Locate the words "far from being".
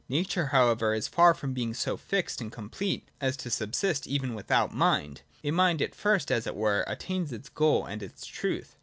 1.07-1.75